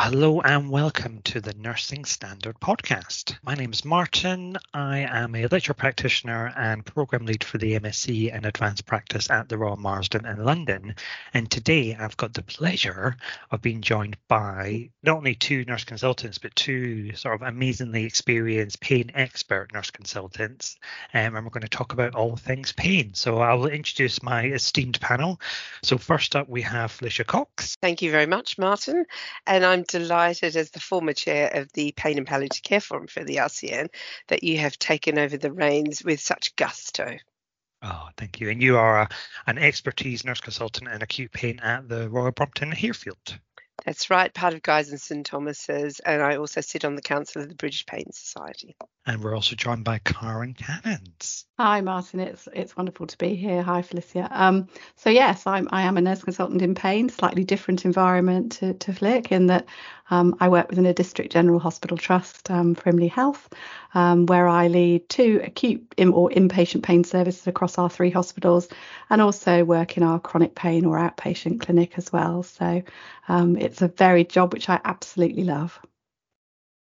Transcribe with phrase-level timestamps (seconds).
[0.00, 3.36] hello and welcome to the Nursing Standard Podcast.
[3.42, 4.56] My name is Martin.
[4.72, 9.48] I am a lecture practitioner and program lead for the MSc in Advanced Practice at
[9.48, 10.94] the Royal Marsden in London.
[11.34, 13.16] And today I've got the pleasure
[13.50, 18.80] of being joined by not only two nurse consultants, but two sort of amazingly experienced
[18.80, 20.76] pain expert nurse consultants.
[21.12, 23.14] Um, and we're going to talk about all things pain.
[23.14, 25.40] So I'll introduce my esteemed panel.
[25.82, 27.76] So first up, we have Felicia Cox.
[27.82, 29.04] Thank you very much, Martin.
[29.44, 33.24] And I'm delighted, as the former chair of the Pain and Palliative Care Forum for
[33.24, 33.88] the RCN,
[34.28, 37.16] that you have taken over the reins with such gusto.
[37.82, 38.50] Oh, thank you.
[38.50, 39.08] And you are a,
[39.46, 43.38] an expertise nurse consultant in acute pain at the Royal Brompton Harefield.
[43.84, 47.42] That's right, part of Guy's and St Thomas's, and I also sit on the Council
[47.42, 48.76] of the British Pain Society.
[49.06, 51.46] And we're also joined by Karin Cannons.
[51.58, 52.20] Hi, Martin.
[52.20, 53.62] It's it's wonderful to be here.
[53.62, 54.28] Hi, Felicia.
[54.30, 58.74] Um, so yes, I'm I am a nurse consultant in pain, slightly different environment to,
[58.74, 59.66] to Flick in that
[60.10, 63.48] um, I work within a district general hospital trust, um, Frimley Health,
[63.94, 68.68] um, where I lead two acute in, or inpatient pain services across our three hospitals,
[69.10, 72.42] and also work in our chronic pain or outpatient clinic as well.
[72.42, 72.82] So
[73.28, 75.78] um, it's a varied job which I absolutely love.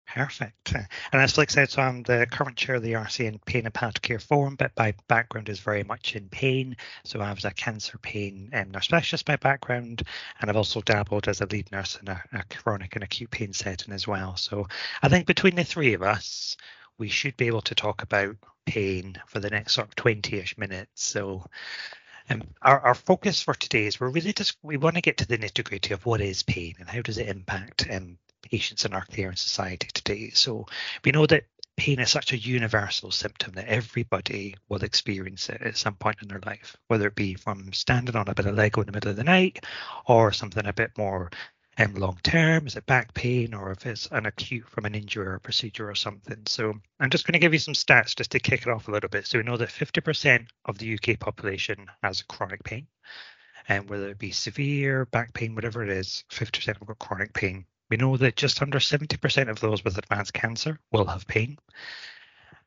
[0.06, 0.74] Perfect.
[0.74, 4.02] And as Flick said, so I'm the current chair of the RCN Pain and Palliative
[4.02, 6.76] Care Forum, but my background is very much in pain.
[7.04, 10.02] So I was a cancer pain um, nurse specialist by background,
[10.40, 13.52] and I've also dabbled as a lead nurse in a, a chronic and acute pain
[13.52, 14.36] setting as well.
[14.36, 14.68] So
[15.02, 16.56] I think between the three of us,
[16.98, 21.02] we should be able to talk about pain for the next sort of 20-ish minutes.
[21.02, 21.44] So
[22.30, 25.26] um, our, our focus for today is we're really just we want to get to
[25.26, 28.16] the nitty gritty of what is pain and how does it impact um,
[28.50, 30.30] patients in our care and society today.
[30.30, 30.66] So
[31.04, 31.44] we know that
[31.76, 36.28] pain is such a universal symptom that everybody will experience it at some point in
[36.28, 39.10] their life, whether it be from standing on a bit of Lego in the middle
[39.10, 39.64] of the night
[40.06, 41.30] or something a bit more
[41.78, 42.66] um, long term?
[42.66, 45.94] Is it back pain or if it's an acute from an injury or procedure or
[45.94, 46.42] something?
[46.46, 48.92] So I'm just going to give you some stats just to kick it off a
[48.92, 49.26] little bit.
[49.26, 52.86] So we know that 50% of the UK population has chronic pain.
[53.66, 57.64] And whether it be severe back pain, whatever it is, 50% have got chronic pain.
[57.94, 61.60] We know that just under 70% of those with advanced cancer will have pain.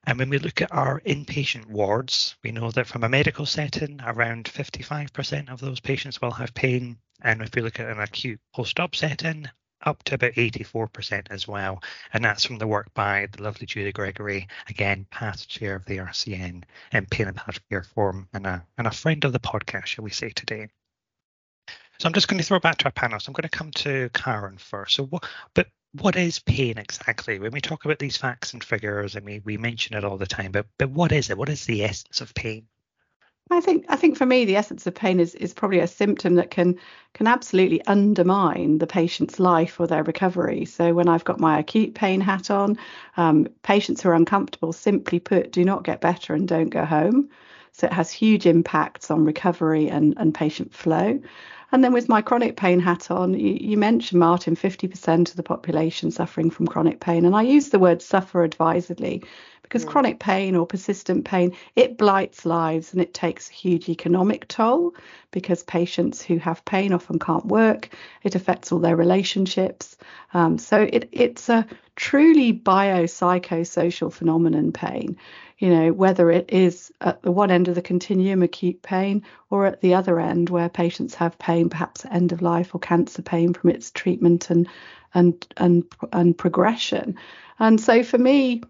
[0.05, 3.99] And when we look at our inpatient wards, we know that from a medical setting,
[4.01, 6.99] around 55% of those patients will have pain.
[7.21, 9.49] And if we look at an acute post op setting,
[9.81, 11.83] up to about 84% as well.
[12.13, 15.97] And that's from the work by the lovely Julie Gregory, again, past chair of the
[15.97, 16.63] RCN
[16.93, 20.05] and Pain and Palliative Care Forum, and a, and a friend of the podcast, shall
[20.05, 20.69] we say, today.
[21.99, 23.19] So I'm just going to throw back to our panel.
[23.19, 24.95] So I'm going to come to Karin first.
[24.95, 27.39] So what, but what is pain exactly?
[27.39, 30.27] When we talk about these facts and figures, I mean, we mention it all the
[30.27, 31.37] time, but but what is it?
[31.37, 32.67] What is the essence of pain?
[33.49, 36.35] I think I think for me the essence of pain is is probably a symptom
[36.35, 36.77] that can
[37.13, 40.65] can absolutely undermine the patient's life or their recovery.
[40.65, 42.77] So when I've got my acute pain hat on,
[43.15, 47.29] um, patients who are uncomfortable, simply put, do not get better and don't go home.
[47.77, 51.19] So it has huge impacts on recovery and, and patient flow.
[51.71, 55.43] And then with my chronic pain hat on, you, you, mentioned, Martin, 50% of the
[55.43, 57.23] population suffering from chronic pain.
[57.23, 59.23] And I use the word suffer advisedly
[59.67, 59.89] because yeah.
[59.89, 64.93] chronic pain or persistent pain, it blights lives and it takes a huge economic toll
[65.31, 67.89] because patients who have pain often can't work.
[68.23, 69.97] It affects all their relationships.
[70.33, 75.17] Um, so it, it's a truly biopsychosocial phenomenon, pain
[75.57, 79.65] you know, whether it is at the one end of the continuum, acute pain, or
[79.65, 83.21] at the other end where patients have pain, perhaps at end of life or cancer
[83.21, 84.67] pain from its treatment and
[85.13, 87.17] and and and progression.
[87.59, 88.61] And so for me,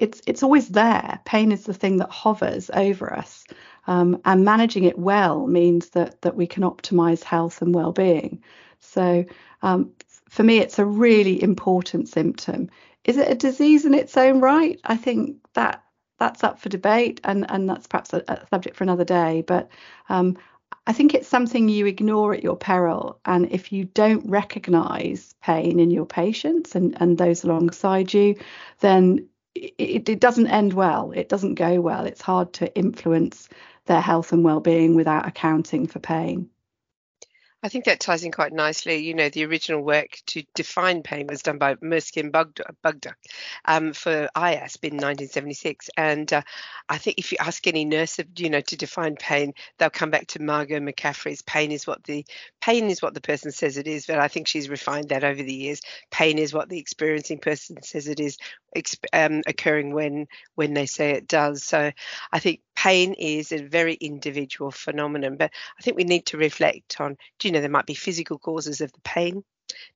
[0.00, 1.20] it's it's always there.
[1.24, 3.44] Pain is the thing that hovers over us,
[3.86, 8.42] um, and managing it well means that that we can optimize health and well-being.
[8.80, 9.24] So
[9.62, 9.92] um,
[10.28, 12.70] for me, it's a really important symptom.
[13.04, 14.80] Is it a disease in its own right?
[14.84, 15.84] I think that
[16.18, 19.44] that's up for debate, and and that's perhaps a, a subject for another day.
[19.46, 19.68] But
[20.08, 20.38] um,
[20.86, 25.78] I think it's something you ignore at your peril, and if you don't recognise pain
[25.78, 28.36] in your patients and and those alongside you,
[28.80, 29.28] then
[29.78, 31.12] it, it doesn't end well.
[31.12, 32.06] It doesn't go well.
[32.06, 33.48] It's hard to influence
[33.86, 36.48] their health and well-being without accounting for pain.
[37.62, 38.96] I think that ties in quite nicely.
[38.96, 43.12] You know, the original work to define pain was done by Merskey and Bogduk
[43.66, 45.90] um, for IASP in 1976.
[45.94, 46.42] And uh,
[46.88, 50.28] I think if you ask any nurse, you know, to define pain, they'll come back
[50.28, 52.24] to Margo McCaffery's pain is what the
[52.62, 54.06] pain is what the person says it is.
[54.06, 55.82] But I think she's refined that over the years.
[56.10, 58.38] Pain is what the experiencing person says it is
[59.12, 61.64] um, occurring when when they say it does.
[61.64, 61.90] So
[62.32, 67.00] I think pain is a very individual phenomenon, but I think we need to reflect
[67.00, 67.16] on.
[67.38, 69.44] Do you know there might be physical causes of the pain?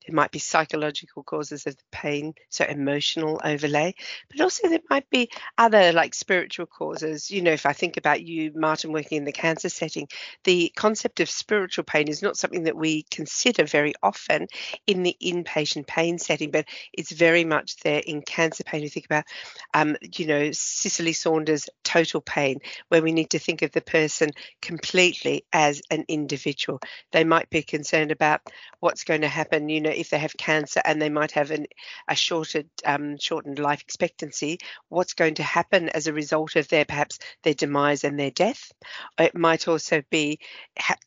[0.06, 3.94] There might be psychological causes of the pain, so emotional overlay,
[4.31, 7.31] but also there might be other like spiritual causes.
[7.31, 10.09] You know, if I think about you, Martin, working in the cancer setting,
[10.44, 14.47] the concept of spiritual pain is not something that we consider very often
[14.87, 18.82] in the inpatient pain setting, but it's very much there in cancer pain.
[18.82, 19.25] You think about,
[19.73, 24.31] um, you know, Cicely Saunders' total pain, where we need to think of the person
[24.61, 26.81] completely as an individual.
[27.12, 28.41] They might be concerned about
[28.81, 31.66] what's going to happen, you know, if they have cancer and they might have an,
[32.08, 34.58] a shortened, um, shortened life expectancy,
[34.88, 38.72] what's going to happen as a result of their perhaps their demise and their death.
[39.19, 40.38] It might also be,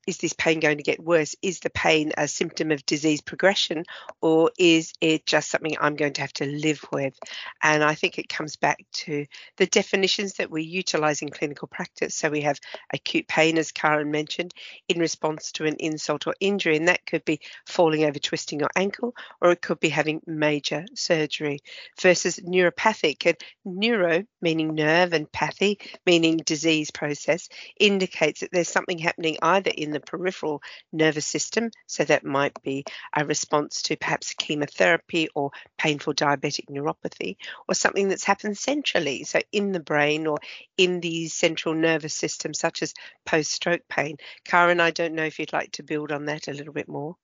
[0.06, 1.36] is this pain going to get worse?
[1.42, 3.84] Is the pain a symptom of disease progression
[4.22, 7.18] or is it just something I'm going to have to live with?
[7.62, 9.26] And I think it comes back to
[9.58, 12.16] the definitions that we utilize in clinical practice.
[12.16, 12.60] So we have
[12.94, 14.54] acute pain, as Karin mentioned,
[14.88, 18.70] in response to an insult or injury, and that could be falling over, twisting your
[18.76, 21.60] ankle, or it could be having major surgery,
[22.02, 23.26] versus neuropathic.
[23.26, 27.50] And neuro, meaning nerve, and pathy, meaning disease process,
[27.80, 30.62] indicates that there's something happening either in the peripheral
[30.92, 32.86] nervous system, so that might be
[33.16, 39.40] a response to perhaps chemotherapy or painful diabetic neuropathy, or something that's happened centrally, so
[39.52, 40.38] in the brain or
[40.78, 42.94] in the central nervous system, such as
[43.26, 44.18] post stroke pain.
[44.46, 47.16] Karin, I don't know if you'd like to build on that a little bit more.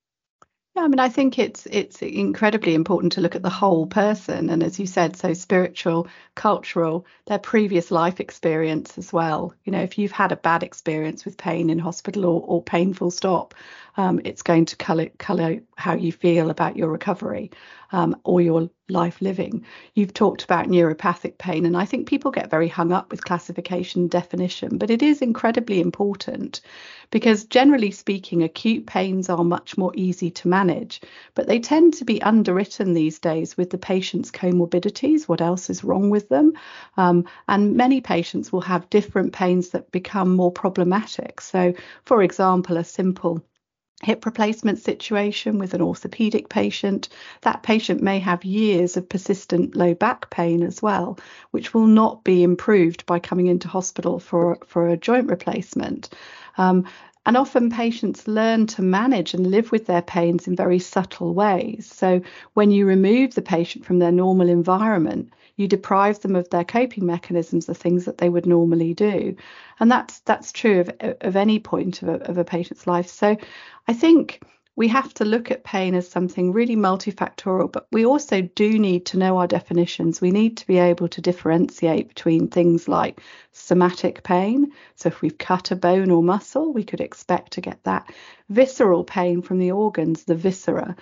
[0.76, 4.50] Yeah, I mean, I think it's it's incredibly important to look at the whole person,
[4.50, 9.54] and as you said, so spiritual, cultural, their previous life experience as well.
[9.66, 13.12] You know, if you've had a bad experience with pain in hospital or, or painful
[13.12, 13.54] stop,
[13.98, 17.52] um, it's going to color color how you feel about your recovery
[17.94, 19.66] um, or your life living.
[19.94, 24.08] You've talked about neuropathic pain, and I think people get very hung up with classification
[24.08, 26.60] definition, but it is incredibly important
[27.12, 31.00] because generally speaking, acute pains are much more easy to manage,
[31.36, 35.84] but they tend to be underwritten these days with the patient's comorbidities, what else is
[35.84, 36.54] wrong with them.
[36.98, 41.40] Um, and many patients will have different pains that become more problematic.
[41.40, 41.74] So,
[42.04, 43.44] for example, a simple
[44.04, 47.10] hip replacement situation with an orthopedic patient,
[47.42, 51.18] that patient may have years of persistent low back pain as well,
[51.52, 56.10] which will not be improved by coming into hospital for, for a joint replacement.
[56.58, 56.86] Um,
[57.26, 61.90] and often patients learn to manage and live with their pains in very subtle ways.
[61.92, 62.22] So
[62.54, 67.06] when you remove the patient from their normal environment, you deprive them of their coping
[67.06, 69.36] mechanisms, the things that they would normally do.
[69.80, 70.92] And that's that's true of,
[71.22, 73.08] of any point of a, of a patient's life.
[73.08, 73.38] So
[73.88, 74.42] I think
[74.76, 79.06] we have to look at pain as something really multifactorial, but we also do need
[79.08, 80.20] to know our definitions.
[80.20, 83.22] We need to be able to differentiate between things like
[83.52, 84.72] somatic pain.
[84.96, 88.12] So, if we've cut a bone or muscle, we could expect to get that.
[88.50, 90.96] Visceral pain from the organs, the viscera,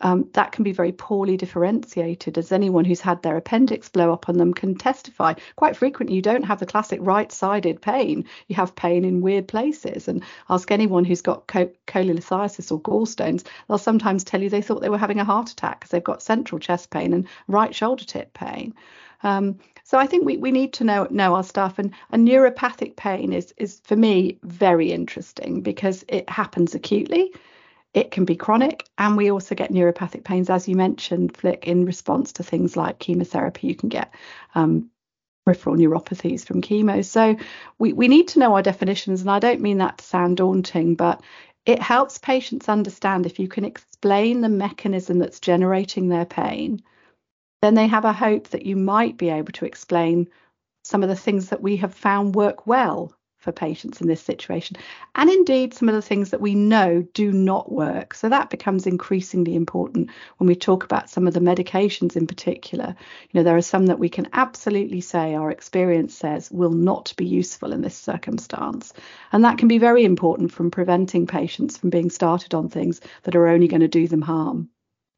[0.00, 4.28] um, that can be very poorly differentiated, as anyone who's had their appendix blow up
[4.28, 5.34] on them can testify.
[5.56, 9.48] Quite frequently, you don't have the classic right sided pain, you have pain in weird
[9.48, 10.08] places.
[10.08, 14.80] And ask anyone who's got co- cholelithiasis or gallstones, they'll sometimes tell you they thought
[14.80, 18.04] they were having a heart attack because they've got central chest pain and right shoulder
[18.04, 18.74] tip pain.
[19.22, 21.78] Um, so I think we, we need to know know our stuff.
[21.78, 27.32] And, and neuropathic pain is is for me very interesting because it happens acutely.
[27.92, 31.84] It can be chronic, and we also get neuropathic pains, as you mentioned, Flick, in
[31.84, 33.66] response to things like chemotherapy.
[33.66, 34.14] You can get
[34.54, 34.90] um,
[35.44, 37.04] peripheral neuropathies from chemo.
[37.04, 37.36] So
[37.78, 40.94] we, we need to know our definitions, and I don't mean that to sound daunting,
[40.94, 41.22] but
[41.66, 46.82] it helps patients understand if you can explain the mechanism that's generating their pain
[47.62, 50.28] then they have a hope that you might be able to explain
[50.82, 54.76] some of the things that we have found work well for patients in this situation,
[55.14, 58.14] and indeed some of the things that we know do not work.
[58.14, 62.94] So that becomes increasingly important when we talk about some of the medications in particular.
[63.30, 67.12] You know, there are some that we can absolutely say our experience says will not
[67.16, 68.92] be useful in this circumstance.
[69.32, 73.34] And that can be very important from preventing patients from being started on things that
[73.34, 74.68] are only going to do them harm.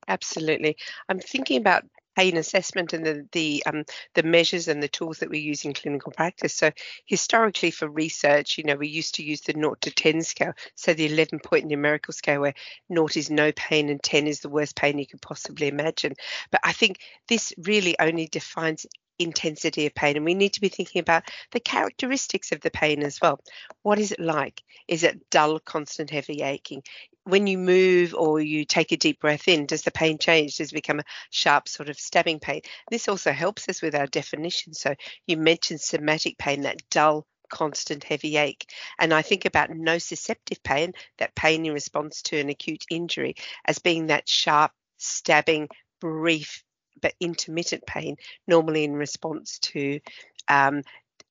[0.08, 0.76] Absolutely.
[1.08, 1.84] I'm thinking about
[2.16, 5.72] pain assessment and the the um, the measures and the tools that we use in
[5.72, 6.54] clinical practice.
[6.54, 6.70] So
[7.06, 10.94] historically for research, you know, we used to use the 0 to 10 scale, so
[10.94, 12.54] the 11 point numerical scale where
[12.92, 16.14] 0 is no pain and 10 is the worst pain you could possibly imagine.
[16.50, 18.86] But I think this really only defines
[19.18, 23.02] intensity of pain and we need to be thinking about the characteristics of the pain
[23.02, 23.38] as well
[23.82, 26.82] what is it like is it dull constant heavy aching
[27.24, 30.56] when you move or you take a deep breath in, does the pain change?
[30.56, 32.62] Does it become a sharp sort of stabbing pain?
[32.90, 34.74] This also helps us with our definition.
[34.74, 34.94] So
[35.26, 38.66] you mentioned somatic pain, that dull constant heavy ache.
[38.98, 43.78] And I think about nociceptive pain, that pain in response to an acute injury, as
[43.78, 45.68] being that sharp, stabbing,
[46.00, 46.64] brief,
[47.00, 50.00] but intermittent pain, normally in response to
[50.48, 50.82] um,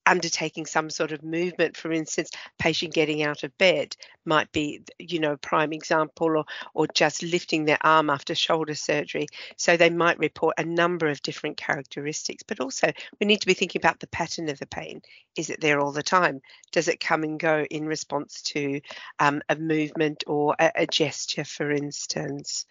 [0.05, 5.19] undertaking some sort of movement for instance patient getting out of bed might be you
[5.19, 9.27] know a prime example or or just lifting their arm after shoulder surgery.
[9.57, 13.53] So they might report a number of different characteristics but also we need to be
[13.53, 15.01] thinking about the pattern of the pain.
[15.37, 16.41] Is it there all the time?
[16.71, 18.81] Does it come and go in response to
[19.19, 22.65] um, a movement or a, a gesture for instance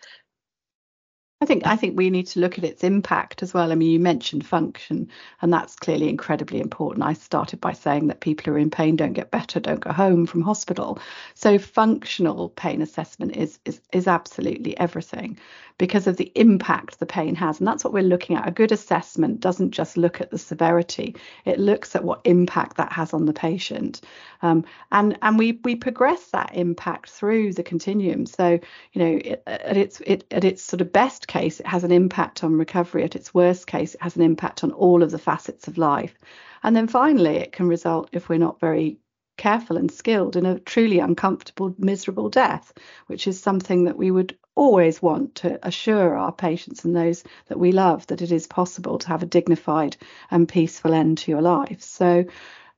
[1.42, 3.72] I think I think we need to look at its impact as well.
[3.72, 5.08] I mean, you mentioned function,
[5.40, 7.02] and that's clearly incredibly important.
[7.02, 9.90] I started by saying that people who are in pain don't get better, don't go
[9.90, 10.98] home from hospital.
[11.34, 15.38] So functional pain assessment is is is absolutely everything
[15.78, 18.46] because of the impact the pain has, and that's what we're looking at.
[18.46, 21.16] A good assessment doesn't just look at the severity;
[21.46, 24.02] it looks at what impact that has on the patient,
[24.42, 28.26] um, and and we we progress that impact through the continuum.
[28.26, 28.60] So
[28.92, 31.92] you know, it, at its it, at its sort of best case, it has an
[31.92, 33.04] impact on recovery.
[33.04, 36.14] At its worst case, it has an impact on all of the facets of life.
[36.62, 38.98] And then finally, it can result, if we're not very
[39.38, 42.72] careful and skilled, in a truly uncomfortable, miserable death,
[43.06, 47.58] which is something that we would always want to assure our patients and those that
[47.58, 49.96] we love that it is possible to have a dignified
[50.30, 51.80] and peaceful end to your life.
[51.80, 52.24] So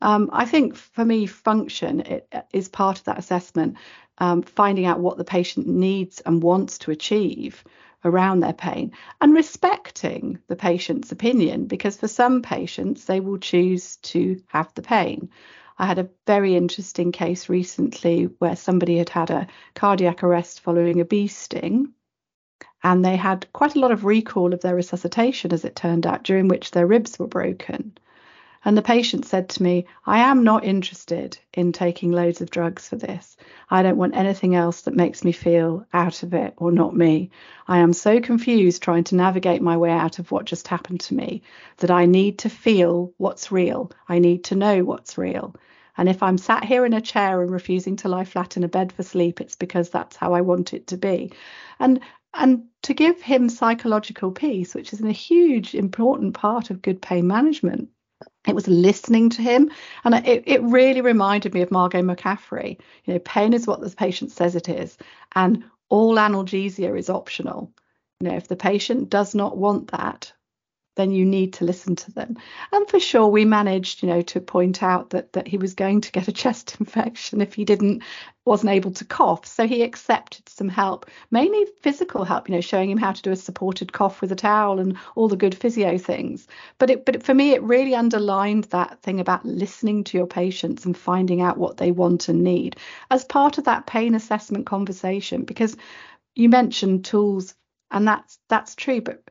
[0.03, 3.77] um, I think for me, function it, is part of that assessment,
[4.19, 7.65] um, finding out what the patient needs and wants to achieve
[8.05, 13.97] around their pain and respecting the patient's opinion because for some patients they will choose
[13.97, 15.31] to have the pain.
[15.79, 21.01] I had a very interesting case recently where somebody had had a cardiac arrest following
[21.01, 21.93] a bee sting
[22.83, 26.25] and they had quite a lot of recall of their resuscitation as it turned out
[26.25, 27.97] during which their ribs were broken.
[28.64, 32.88] And the patient said to me, I am not interested in taking loads of drugs
[32.88, 33.37] for this.
[33.69, 37.31] I don't want anything else that makes me feel out of it or not me.
[37.66, 41.14] I am so confused trying to navigate my way out of what just happened to
[41.14, 41.42] me
[41.78, 43.90] that I need to feel what's real.
[44.09, 45.57] I need to know what's real.
[45.97, 48.69] And if I'm sat here in a chair and refusing to lie flat in a
[48.69, 51.33] bed for sleep, it's because that's how I want it to be.
[51.81, 52.00] And
[52.35, 57.26] and to give him psychological peace, which is a huge important part of good pain
[57.26, 57.90] management,
[58.47, 59.71] it was listening to him.
[60.05, 62.79] And it, it really reminded me of Margo McCaffery.
[63.05, 64.97] You know pain is what the patient says it is
[65.35, 67.73] and all analgesia is optional.
[68.21, 70.33] You know if the patient does not want that
[70.95, 72.37] then you need to listen to them.
[72.71, 76.03] And for sure, we managed, you know, to point out that that he was going
[76.03, 78.03] to get a chest infection if he didn't
[78.45, 79.47] wasn't able to cough.
[79.47, 83.31] So he accepted some help, mainly physical help, you know, showing him how to do
[83.31, 86.49] a supported cough with a towel and all the good physio things.
[86.79, 90.85] But it but for me, it really underlined that thing about listening to your patients
[90.85, 92.77] and finding out what they want and need
[93.11, 95.45] as part of that pain assessment conversation.
[95.45, 95.77] Because
[96.35, 97.55] you mentioned tools,
[97.91, 99.23] and that's that's true, but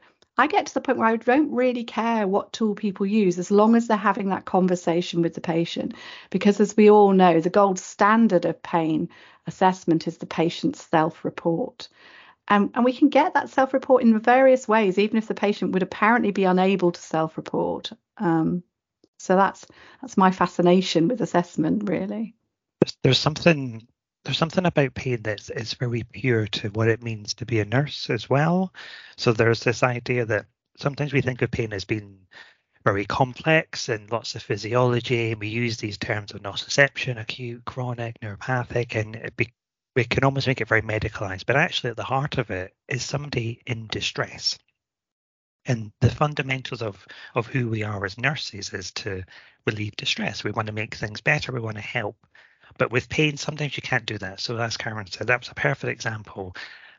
[0.41, 3.51] I get to the point where I don't really care what tool people use as
[3.51, 5.93] long as they're having that conversation with the patient.
[6.31, 9.09] Because as we all know, the gold standard of pain
[9.45, 11.89] assessment is the patient's self report.
[12.47, 15.73] Um, and we can get that self report in various ways, even if the patient
[15.73, 17.91] would apparently be unable to self report.
[18.17, 18.63] Um,
[19.19, 19.67] so that's
[20.01, 22.33] that's my fascination with assessment, really.
[23.03, 23.87] There's something
[24.23, 27.65] there's something about pain that's is very pure to what it means to be a
[27.65, 28.73] nurse as well.
[29.17, 30.45] So there's this idea that
[30.77, 32.19] sometimes we think of pain as being
[32.83, 38.19] very complex and lots of physiology, and we use these terms of nociception, acute, chronic,
[38.21, 39.53] neuropathic, and be,
[39.95, 41.45] we can almost make it very medicalized.
[41.45, 44.57] But actually, at the heart of it is somebody in distress.
[45.65, 49.23] And the fundamentals of, of who we are as nurses is to
[49.67, 50.43] relieve distress.
[50.43, 51.51] We want to make things better.
[51.51, 52.17] We want to help
[52.77, 54.39] but with pain, sometimes you can't do that.
[54.39, 56.55] So as Karin said, that was a perfect example.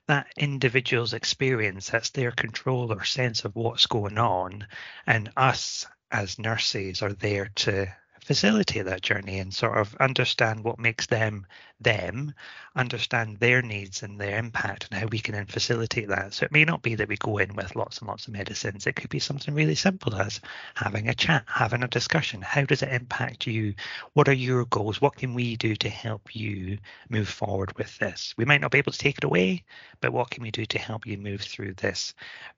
[0.09, 4.67] That individual's experience, that's their control or sense of what's going on.
[5.07, 7.87] And us as nurses are there to
[8.25, 11.47] facilitate that journey and sort of understand what makes them
[11.81, 12.33] them,
[12.77, 16.33] understand their needs and their impact and how we can then facilitate that.
[16.33, 18.87] So it may not be that we go in with lots and lots of medicines.
[18.87, 20.41] It could be something really simple as
[20.75, 22.41] having a chat, having a discussion.
[22.41, 23.75] How does it impact you?
[24.13, 25.01] What are your goals?
[25.01, 28.35] What can we do to help you move forward with this?
[28.37, 29.65] We might not be able to take it away,
[30.01, 32.15] but what can we do to help you move through this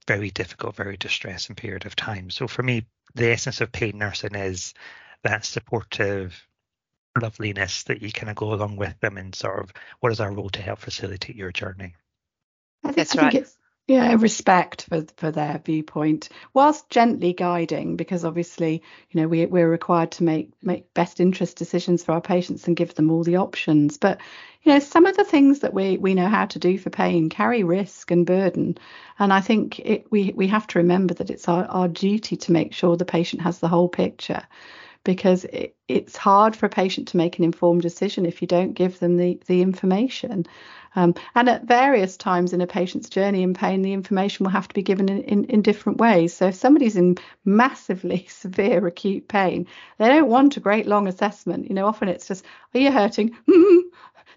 [0.07, 2.31] very difficult, very distressing period of time?
[2.31, 4.75] So for me, the essence of pain nursing is
[5.25, 6.47] that supportive
[7.21, 10.33] loveliness that you kind of go along with them and sort of what is our
[10.33, 11.95] role to help facilitate your journey.
[12.85, 13.33] I think, That's I right.
[13.33, 19.29] Think it's, Yeah, respect for for their viewpoint, whilst gently guiding, because obviously, you know,
[19.29, 23.11] we we're required to make make best interest decisions for our patients and give them
[23.11, 23.99] all the options.
[23.99, 24.21] But
[24.63, 27.29] you know, some of the things that we we know how to do for pain
[27.29, 28.79] carry risk and burden,
[29.19, 32.53] and I think it, we we have to remember that it's our, our duty to
[32.53, 34.43] make sure the patient has the whole picture
[35.05, 38.73] because it, it's hard for a patient to make an informed decision if you don't
[38.73, 40.47] give them the, the information.
[40.97, 44.69] Um, and at various times in a patient's journey in pain, the information will have
[44.69, 46.33] to be given in, in, in different ways.
[46.33, 49.67] So if somebody's in massively severe acute pain,
[49.99, 51.69] they don't want a great long assessment.
[51.69, 53.37] You know, often it's just, are you hurting?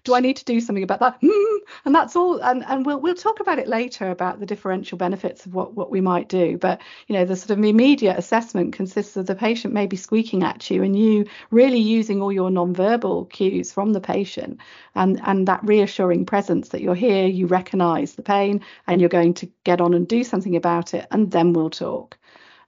[0.04, 1.18] do I need to do something about that?
[1.22, 1.56] Hmm.
[1.84, 2.38] And that's all.
[2.42, 5.90] And, and we'll we'll talk about it later about the differential benefits of what, what
[5.90, 6.56] we might do.
[6.56, 10.70] But you know, the sort of immediate assessment consists of the patient maybe squeaking at
[10.70, 14.60] you and you really using all your non-verbal cues from the patient
[14.94, 19.34] and, and that reassuring presence that you're here, you recognize the pain and you're going
[19.34, 22.18] to get on and do something about it, and then we'll talk.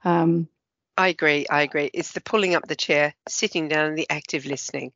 [0.03, 0.47] Um,
[0.97, 1.45] I agree.
[1.49, 1.89] I agree.
[1.93, 4.91] It's the pulling up the chair, sitting down, and the active listening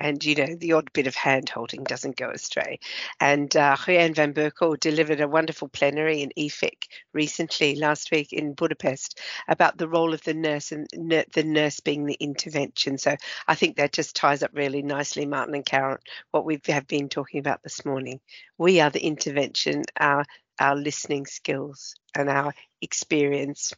[0.00, 2.80] and you know the odd bit of hand holding doesn't go astray.
[3.20, 9.20] And uh, van Berkel delivered a wonderful plenary in EFIC recently last week in Budapest
[9.46, 12.98] about the role of the nurse and the nurse being the intervention.
[12.98, 13.14] So
[13.46, 15.98] I think that just ties up really nicely, Martin and Karin,
[16.30, 18.20] what we have been talking about this morning.
[18.58, 20.24] We are the intervention, our
[20.58, 23.72] our listening skills and our experience.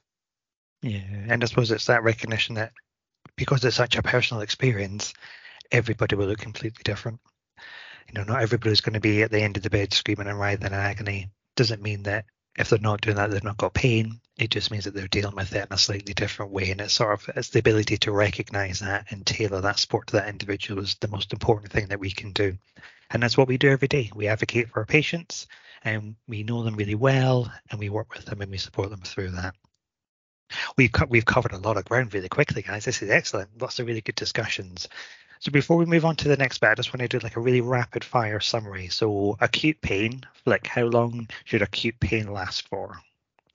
[0.82, 2.72] Yeah, and I suppose it's that recognition that
[3.36, 5.14] because it's such a personal experience,
[5.72, 7.20] everybody will look completely different.
[8.08, 10.38] You know, not everybody's going to be at the end of the bed screaming and
[10.38, 11.30] writhing in agony.
[11.56, 12.26] Doesn't mean that
[12.56, 14.20] if they're not doing that, they've not got pain.
[14.38, 16.70] It just means that they're dealing with it in a slightly different way.
[16.70, 20.16] And it's sort of it's the ability to recognize that and tailor that support to
[20.16, 22.56] that individual is the most important thing that we can do.
[23.10, 24.10] And that's what we do every day.
[24.14, 25.46] We advocate for our patients
[25.84, 29.02] and we know them really well and we work with them and we support them
[29.02, 29.54] through that.
[30.76, 32.84] We've co- we've covered a lot of ground really quickly, guys.
[32.84, 33.60] This is excellent.
[33.60, 34.88] Lots of really good discussions.
[35.42, 37.34] So before we move on to the next bit, I just want to do like
[37.34, 38.86] a really rapid fire summary.
[38.86, 43.00] So acute pain, like how long should acute pain last for?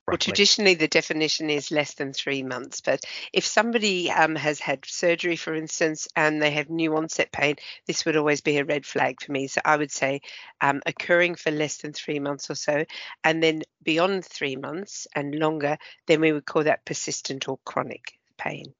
[0.06, 2.82] Well, traditionally, the definition is less than three months.
[2.82, 7.56] But if somebody um, has had surgery, for instance, and they have new onset pain,
[7.86, 9.46] this would always be a red flag for me.
[9.46, 10.20] So I would say
[10.60, 12.84] um, occurring for less than three months or so.
[13.24, 18.18] And then beyond three months and longer, then we would call that persistent or chronic
[18.36, 18.74] pain.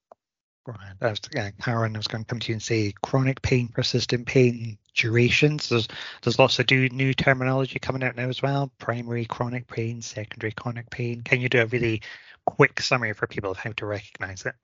[0.68, 0.76] Right.
[1.00, 3.68] I was, uh, Karin, I was going to come to you and say chronic pain,
[3.68, 5.70] persistent pain, durations.
[5.70, 5.88] There's
[6.22, 8.70] there's lots of new terminology coming out now as well.
[8.78, 11.22] Primary chronic pain, secondary chronic pain.
[11.22, 12.02] Can you do a really
[12.44, 14.54] quick summary for people of how to recognise it?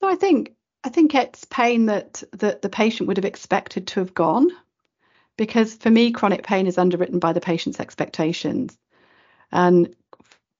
[0.00, 4.00] So I think I think it's pain that that the patient would have expected to
[4.00, 4.48] have gone,
[5.36, 8.76] because for me, chronic pain is underwritten by the patient's expectations,
[9.52, 9.94] and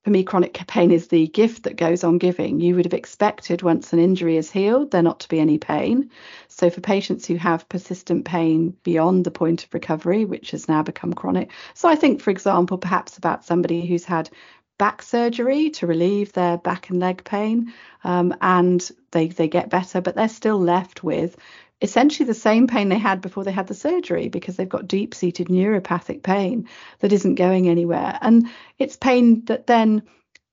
[0.03, 2.61] for me, chronic pain is the gift that goes on giving.
[2.61, 6.11] You would have expected once an injury is healed, there not to be any pain.
[6.49, 10.83] So, for patients who have persistent pain beyond the point of recovery, which has now
[10.83, 11.53] become chronic.
[11.75, 14.29] So, I think, for example, perhaps about somebody who's had
[14.77, 20.01] back surgery to relieve their back and leg pain, um, and they, they get better,
[20.01, 21.37] but they're still left with
[21.83, 25.15] essentially the same pain they had before they had the surgery because they've got deep
[25.15, 26.69] seated neuropathic pain
[27.01, 28.17] that isn't going anywhere.
[28.23, 30.05] And it's pain that then,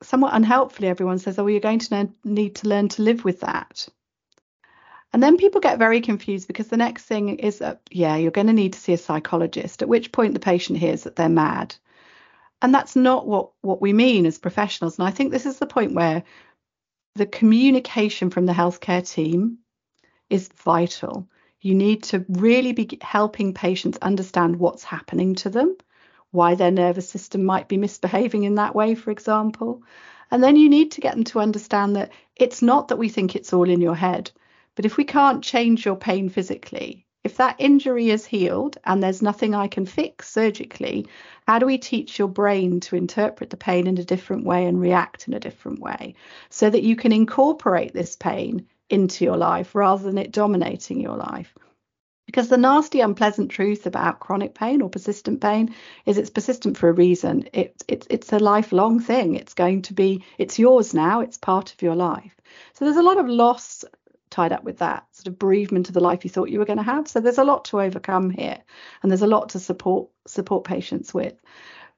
[0.02, 3.42] somewhat unhelpfully, everyone says, oh, well, you're going to need to learn to live with
[3.42, 3.88] that.
[5.14, 8.54] And then people get very confused because the next thing is, yeah, you're going to
[8.54, 11.76] need to see a psychologist, at which point the patient hears that they're mad.
[12.62, 15.00] And that's not what, what we mean as professionals.
[15.00, 16.24] And I think this is the point where
[17.16, 19.60] the communication from the healthcare team
[20.30, 21.28] is vital.
[21.62, 25.76] You need to really be helping patients understand what's happening to them,
[26.32, 29.84] why their nervous system might be misbehaving in that way, for example.
[30.32, 33.36] And then you need to get them to understand that it's not that we think
[33.36, 34.32] it's all in your head,
[34.76, 39.22] but if we can't change your pain physically, if that injury is healed and there's
[39.22, 41.08] nothing I can fix surgically,
[41.46, 44.80] how do we teach your brain to interpret the pain in a different way and
[44.80, 46.16] react in a different way
[46.50, 51.18] so that you can incorporate this pain into your life rather than it dominating your
[51.18, 51.54] life.
[52.26, 55.74] Because the nasty, unpleasant truth about chronic pain or persistent pain
[56.06, 57.50] is it's persistent for a reason.
[57.54, 59.34] It's it's it's a lifelong thing.
[59.34, 61.22] It's going to be it's yours now.
[61.22, 62.36] It's part of your life.
[62.74, 63.84] So there's a lot of loss
[64.30, 66.78] tied up with that sort of bereavement of the life you thought you were going
[66.78, 67.08] to have.
[67.08, 68.60] So there's a lot to overcome here,
[69.02, 71.34] and there's a lot to support support patients with.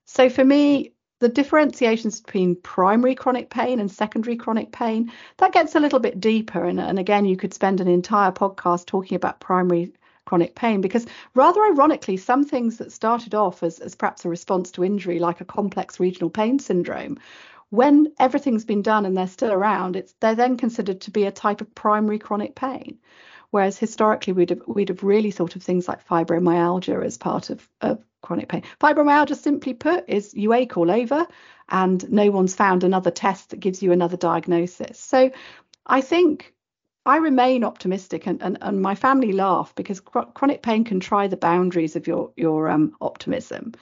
[0.06, 5.76] So for me, the differentiations between primary chronic pain and secondary chronic pain that gets
[5.76, 6.66] a little bit deeper.
[6.66, 9.94] And, and again you could spend an entire podcast talking about primary
[10.26, 11.06] chronic pain because
[11.36, 15.42] rather ironically some things that started off as, as perhaps a response to injury like
[15.42, 17.20] a complex regional pain syndrome
[17.70, 21.32] when everything's been done and they're still around it's they're then considered to be a
[21.32, 22.98] type of primary chronic pain
[23.52, 27.68] whereas historically we'd have we'd have really thought of things like fibromyalgia as part of,
[27.82, 31.28] of chronic pain fibromyalgia simply put is you ache all over
[31.70, 35.32] and no one's found another test that gives you another diagnosis so
[35.86, 36.54] i think
[37.04, 41.36] I remain optimistic, and, and, and my family laugh because chronic pain can try the
[41.36, 43.74] boundaries of your your um, optimism.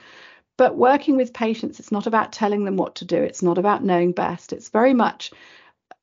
[0.56, 3.16] But working with patients, it's not about telling them what to do.
[3.16, 4.52] It's not about knowing best.
[4.52, 5.32] It's very much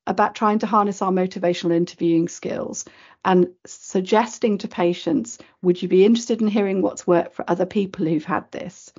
[0.08, 2.84] about trying to harness our motivational interviewing skills
[3.24, 8.06] and suggesting to patients, would you be interested in hearing what's worked for other people
[8.06, 8.92] who've had this?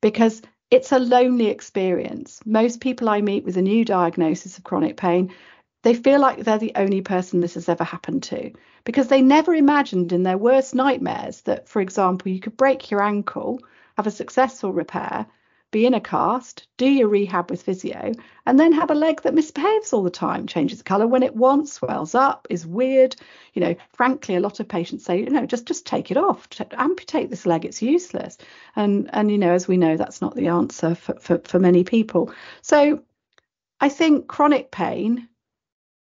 [0.00, 2.40] Because it's a lonely experience.
[2.44, 5.32] Most people I meet with a new diagnosis of chronic pain
[5.84, 8.50] they feel like they're the only person this has ever happened to
[8.84, 13.02] because they never imagined in their worst nightmares that, for example, you could break your
[13.02, 13.60] ankle,
[13.98, 15.26] have a successful repair,
[15.74, 18.12] be in a cast, do your rehab with physio,
[18.46, 21.72] and then have a leg that misbehaves all the time, changes colour when it wants,
[21.72, 23.16] swells up, is weird.
[23.54, 26.46] You know, frankly, a lot of patients say, you know, just just take it off,
[26.70, 28.38] amputate this leg, it's useless.
[28.76, 31.82] And and you know, as we know, that's not the answer for for, for many
[31.82, 32.32] people.
[32.62, 33.02] So
[33.80, 35.28] I think chronic pain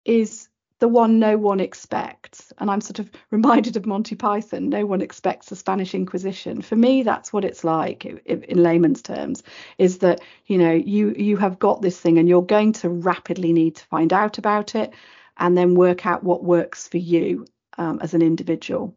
[0.05, 0.47] is
[0.79, 2.53] the one no one expects.
[2.57, 6.61] And I'm sort of reminded of Monty Python no one expects the Spanish Inquisition.
[6.61, 9.43] For me, that's what it's like in layman's terms
[9.77, 13.53] is that, you know, you, you have got this thing and you're going to rapidly
[13.53, 14.93] need to find out about it
[15.37, 17.45] and then work out what works for you
[17.77, 18.95] um, as an individual.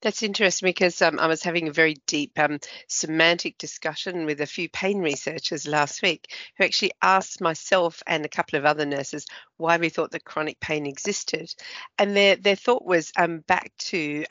[0.00, 4.46] That's interesting because um, I was having a very deep um, semantic discussion with a
[4.46, 9.26] few pain researchers last week who actually asked myself and a couple of other nurses
[9.56, 11.52] why we thought that chronic pain existed.
[11.98, 14.24] And their, their thought was um, back to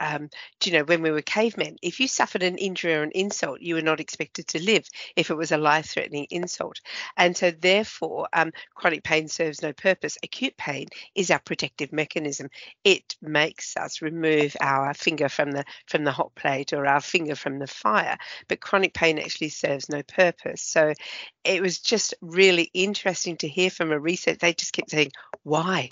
[0.00, 3.10] um, do you know, when we were cavemen, if you suffered an injury or an
[3.12, 6.80] insult, you were not expected to live if it was a life threatening insult.
[7.16, 10.18] And so, therefore, um, chronic pain serves no purpose.
[10.22, 12.48] Acute pain is our protective mechanism.
[12.84, 17.34] It makes us remove our finger from the from the hot plate or our finger
[17.34, 18.16] from the fire.
[18.48, 20.62] But chronic pain actually serves no purpose.
[20.62, 20.94] So
[21.44, 24.38] it was just really interesting to hear from a research.
[24.38, 25.90] They just kept saying, why?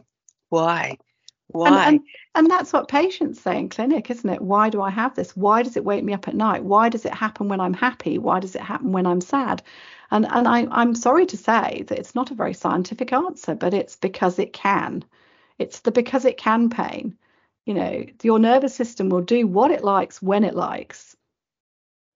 [0.48, 0.96] Why?
[1.52, 1.68] Why?
[1.68, 2.00] And, and,
[2.34, 4.40] and, that's what patients say in clinic, isn't it?
[4.40, 5.36] Why do I have this?
[5.36, 6.64] Why does it wake me up at night?
[6.64, 8.18] Why does it happen when I'm happy?
[8.18, 9.62] Why does it happen when I'm sad?
[10.10, 13.74] And and I, I'm sorry to say that it's not a very scientific answer, but
[13.74, 15.04] it's because it can.
[15.58, 17.16] It's the because it can pain.
[17.66, 21.09] You know, your nervous system will do what it likes when it likes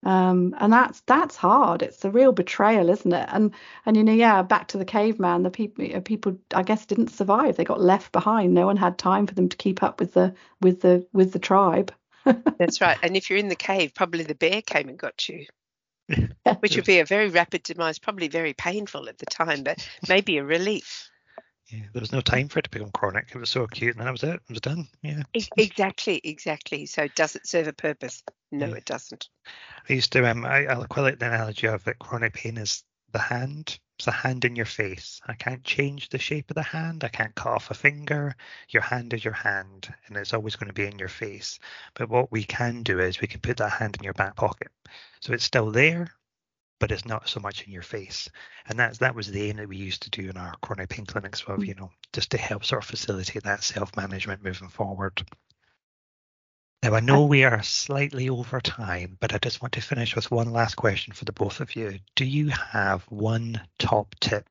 [0.05, 1.83] um, and that's that's hard.
[1.83, 3.29] It's a real betrayal, isn't it?
[3.33, 3.53] And
[3.87, 5.43] and you know, yeah, back to the caveman.
[5.43, 7.57] The people people I guess didn't survive.
[7.57, 8.53] They got left behind.
[8.53, 11.39] No one had time for them to keep up with the with the with the
[11.39, 11.93] tribe.
[12.59, 12.99] that's right.
[13.03, 15.47] And if you're in the cave, probably the bear came and got you.
[16.61, 20.37] Which would be a very rapid demise, probably very painful at the time, but maybe
[20.37, 21.11] a relief.
[21.69, 23.31] Yeah, there was no time for it to become chronic.
[23.35, 24.35] It was so acute, and then that was it.
[24.35, 24.87] It was done.
[25.03, 25.23] Yeah.
[25.57, 26.87] Exactly, exactly.
[26.87, 28.23] So, does it serve a purpose?
[28.53, 28.75] No, yeah.
[28.75, 29.29] it doesn't.
[29.89, 30.31] I used to.
[30.31, 33.79] Um, I, I quite like the analogy of that chronic pain is the hand.
[33.97, 35.21] It's the hand in your face.
[35.27, 37.05] I can't change the shape of the hand.
[37.05, 38.35] I can't cut off a finger.
[38.69, 41.61] Your hand is your hand, and it's always going to be in your face.
[41.95, 44.73] But what we can do is we can put that hand in your back pocket,
[45.21, 46.09] so it's still there,
[46.81, 48.29] but it's not so much in your face.
[48.67, 51.07] And that's that was the aim that we used to do in our chronic pain
[51.07, 51.67] clinics, of mm.
[51.67, 55.25] you know, just to help sort of facilitate that self-management moving forward.
[56.85, 60.31] Now I know we are slightly over time, but I just want to finish with
[60.31, 61.99] one last question for the both of you.
[62.15, 64.47] Do you have one top tip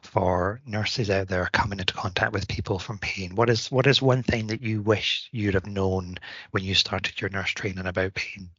[0.00, 3.34] for nurses out there coming into contact with people from pain?
[3.34, 6.18] What is what is one thing that you wish you'd have known
[6.52, 8.50] when you started your nurse training about pain?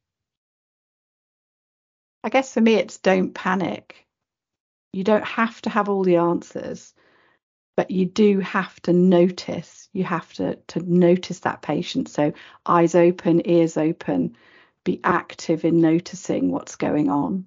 [2.25, 4.07] I guess for me, it's don't panic.
[4.91, 6.91] You don't have to have all the answers,
[7.77, 9.87] but you do have to notice.
[9.93, 12.09] You have to, to notice that patient.
[12.09, 12.33] So,
[12.65, 14.37] eyes open, ears open,
[14.83, 17.45] be active in noticing what's going on.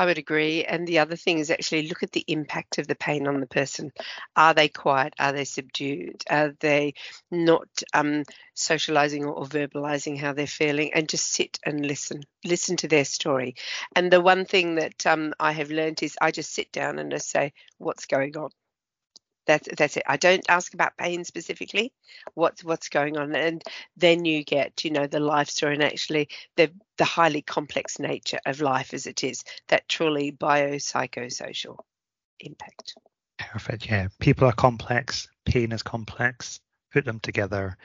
[0.00, 0.64] I would agree.
[0.64, 3.46] And the other thing is actually look at the impact of the pain on the
[3.46, 3.92] person.
[4.34, 5.12] Are they quiet?
[5.18, 6.24] Are they subdued?
[6.30, 6.94] Are they
[7.30, 10.94] not um, socializing or, or verbalizing how they're feeling?
[10.94, 12.22] And just sit and listen.
[12.46, 13.56] Listen to their story.
[13.94, 17.12] And the one thing that um, I have learned is I just sit down and
[17.12, 18.48] I say, What's going on?
[19.50, 20.04] That's that's it.
[20.06, 21.92] I don't ask about pain specifically.
[22.34, 23.60] What's what's going on, and
[23.96, 28.38] then you get you know the life story and actually the the highly complex nature
[28.46, 29.42] of life as it is.
[29.66, 31.78] That truly biopsychosocial
[32.38, 32.94] impact.
[33.38, 33.86] Perfect.
[33.86, 35.26] Yeah, people are complex.
[35.44, 36.60] Pain is complex.
[36.92, 37.76] Put them together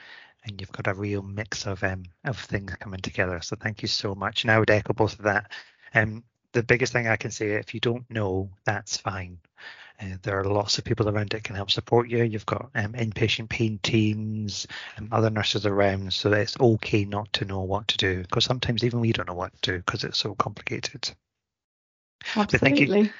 [0.44, 3.40] and you've got a real mix of um, of things coming together.
[3.40, 4.44] So thank you so much.
[4.44, 5.50] And I would echo both of that.
[5.94, 9.38] Um, the biggest thing I can say, if you don't know, that's fine.
[10.00, 12.22] Uh, there are lots of people around that can help support you.
[12.22, 17.44] You've got um, inpatient pain teams and other nurses around, so it's okay not to
[17.44, 20.18] know what to do because sometimes even we don't know what to do because it's
[20.18, 21.10] so complicated.
[22.34, 22.58] Absolutely.
[22.58, 23.10] thank you,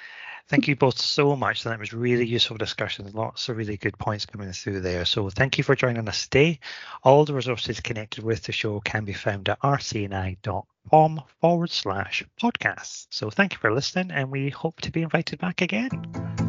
[0.48, 1.64] thank you both so much.
[1.64, 3.10] That was really useful discussion.
[3.12, 5.04] Lots of really good points coming through there.
[5.04, 6.60] So thank you for joining us today.
[7.02, 13.06] All the resources connected with the show can be found at rcni.com forward slash podcast.
[13.10, 16.45] So thank you for listening, and we hope to be invited back again.